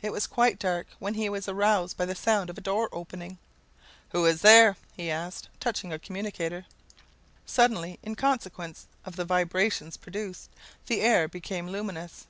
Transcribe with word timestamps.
It 0.00 0.12
was 0.12 0.28
quite 0.28 0.60
dark 0.60 0.86
when 1.00 1.14
he 1.14 1.28
was 1.28 1.48
aroused 1.48 1.96
by 1.96 2.04
the 2.06 2.14
sound 2.14 2.50
of 2.50 2.56
a 2.56 2.60
door 2.60 2.88
opening. 2.92 3.36
"Who 4.10 4.24
is 4.24 4.42
there?" 4.42 4.76
he 4.96 5.10
asked, 5.10 5.48
touching 5.58 5.92
a 5.92 5.98
commutator. 5.98 6.66
Suddenly, 7.46 7.98
in 8.04 8.14
consequence 8.14 8.86
of 9.04 9.16
the 9.16 9.24
vibrations 9.24 9.96
produced, 9.96 10.50
the 10.86 11.00
air 11.00 11.26
became 11.26 11.66
luminous. 11.66 12.28